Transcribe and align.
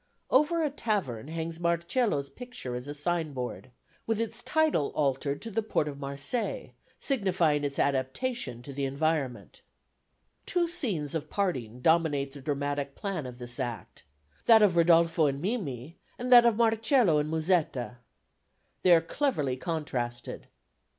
Over 0.31 0.63
a 0.63 0.71
tavern 0.71 1.27
hangs 1.27 1.59
Marcello's 1.59 2.27
picture 2.27 2.73
as 2.73 2.87
a 2.87 2.95
signboard, 2.95 3.69
with 4.07 4.19
its 4.19 4.41
title 4.41 4.87
altered 4.95 5.43
to 5.43 5.51
the 5.51 5.61
Port 5.61 5.87
of 5.87 5.99
Marseilles, 5.99 6.71
signifying 6.99 7.63
its 7.63 7.77
adaptation 7.77 8.63
to 8.63 8.71
its 8.71 8.79
environment. 8.79 9.61
Two 10.47 10.67
scenes 10.67 11.13
of 11.13 11.29
parting 11.29 11.81
dominate 11.81 12.33
the 12.33 12.41
dramatic 12.41 12.95
plan 12.95 13.27
of 13.27 13.37
this 13.37 13.59
Act, 13.59 14.01
that 14.47 14.63
of 14.63 14.75
Rodolfo 14.75 15.27
and 15.27 15.39
Mimi, 15.39 15.99
and 16.17 16.31
that 16.33 16.47
of 16.47 16.57
Marcello 16.57 17.19
and 17.19 17.29
Musetta. 17.29 17.99
They 18.81 18.95
are 18.95 19.01
cleverly 19.01 19.55
contrasted. 19.55 20.47